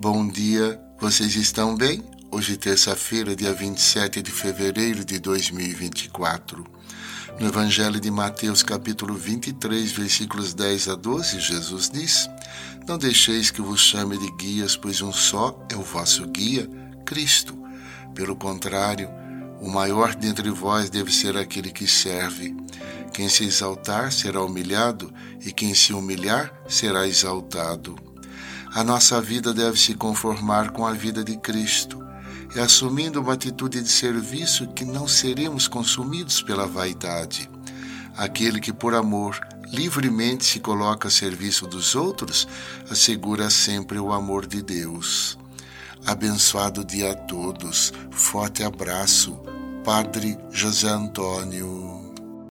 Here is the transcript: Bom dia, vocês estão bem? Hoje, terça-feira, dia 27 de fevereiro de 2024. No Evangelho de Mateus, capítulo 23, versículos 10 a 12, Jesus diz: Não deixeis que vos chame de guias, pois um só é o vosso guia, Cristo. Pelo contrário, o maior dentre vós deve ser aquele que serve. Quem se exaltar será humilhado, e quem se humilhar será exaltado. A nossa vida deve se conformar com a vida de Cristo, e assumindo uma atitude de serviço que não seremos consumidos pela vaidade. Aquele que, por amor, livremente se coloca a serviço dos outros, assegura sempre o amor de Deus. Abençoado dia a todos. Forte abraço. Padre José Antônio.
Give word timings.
Bom 0.00 0.28
dia, 0.28 0.80
vocês 1.00 1.34
estão 1.34 1.74
bem? 1.74 2.04
Hoje, 2.30 2.56
terça-feira, 2.56 3.34
dia 3.34 3.52
27 3.52 4.22
de 4.22 4.30
fevereiro 4.30 5.04
de 5.04 5.18
2024. 5.18 6.64
No 7.40 7.48
Evangelho 7.48 7.98
de 7.98 8.08
Mateus, 8.08 8.62
capítulo 8.62 9.14
23, 9.14 9.90
versículos 9.90 10.54
10 10.54 10.90
a 10.90 10.94
12, 10.94 11.40
Jesus 11.40 11.90
diz: 11.90 12.30
Não 12.86 12.96
deixeis 12.96 13.50
que 13.50 13.60
vos 13.60 13.80
chame 13.80 14.16
de 14.16 14.30
guias, 14.36 14.76
pois 14.76 15.02
um 15.02 15.12
só 15.12 15.66
é 15.68 15.74
o 15.74 15.82
vosso 15.82 16.24
guia, 16.28 16.70
Cristo. 17.04 17.58
Pelo 18.14 18.36
contrário, 18.36 19.10
o 19.60 19.68
maior 19.68 20.14
dentre 20.14 20.48
vós 20.48 20.88
deve 20.88 21.12
ser 21.12 21.36
aquele 21.36 21.72
que 21.72 21.88
serve. 21.88 22.56
Quem 23.12 23.28
se 23.28 23.42
exaltar 23.42 24.12
será 24.12 24.40
humilhado, 24.44 25.12
e 25.44 25.50
quem 25.50 25.74
se 25.74 25.92
humilhar 25.92 26.54
será 26.68 27.04
exaltado. 27.08 28.07
A 28.78 28.84
nossa 28.84 29.20
vida 29.20 29.52
deve 29.52 29.76
se 29.76 29.92
conformar 29.92 30.70
com 30.70 30.86
a 30.86 30.92
vida 30.92 31.24
de 31.24 31.36
Cristo, 31.36 32.00
e 32.54 32.60
assumindo 32.60 33.20
uma 33.20 33.32
atitude 33.32 33.82
de 33.82 33.88
serviço 33.88 34.68
que 34.68 34.84
não 34.84 35.08
seremos 35.08 35.66
consumidos 35.66 36.40
pela 36.40 36.64
vaidade. 36.64 37.50
Aquele 38.16 38.60
que, 38.60 38.72
por 38.72 38.94
amor, 38.94 39.36
livremente 39.66 40.44
se 40.44 40.60
coloca 40.60 41.08
a 41.08 41.10
serviço 41.10 41.66
dos 41.66 41.96
outros, 41.96 42.46
assegura 42.88 43.50
sempre 43.50 43.98
o 43.98 44.12
amor 44.12 44.46
de 44.46 44.62
Deus. 44.62 45.36
Abençoado 46.06 46.84
dia 46.84 47.10
a 47.10 47.14
todos. 47.16 47.92
Forte 48.12 48.62
abraço. 48.62 49.40
Padre 49.84 50.38
José 50.52 50.88
Antônio. 50.88 52.07